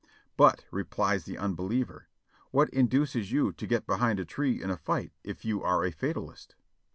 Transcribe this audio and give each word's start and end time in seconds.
"But," 0.35 0.65
replies 0.71 1.25
the 1.25 1.37
unbeliever, 1.37 2.07
"what 2.49 2.71
induces 2.71 3.31
you 3.31 3.51
to 3.53 3.67
get 3.67 3.85
behind 3.85 4.19
a 4.19 4.25
tree 4.25 4.59
in 4.59 4.71
a 4.71 4.77
fight, 4.77 5.11
if 5.23 5.45
you 5.45 5.61
are 5.61 5.85
a 5.85 5.91
fatalist?" 5.91 6.55